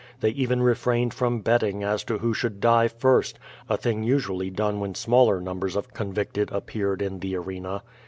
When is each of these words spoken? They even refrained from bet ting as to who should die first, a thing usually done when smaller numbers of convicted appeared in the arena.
They 0.19 0.29
even 0.31 0.63
refrained 0.63 1.13
from 1.13 1.41
bet 1.41 1.59
ting 1.61 1.83
as 1.83 2.03
to 2.05 2.17
who 2.17 2.33
should 2.33 2.59
die 2.59 2.87
first, 2.87 3.37
a 3.69 3.77
thing 3.77 4.01
usually 4.01 4.49
done 4.49 4.79
when 4.79 4.95
smaller 4.95 5.39
numbers 5.39 5.75
of 5.75 5.93
convicted 5.93 6.49
appeared 6.51 7.03
in 7.03 7.19
the 7.19 7.35
arena. 7.35 7.83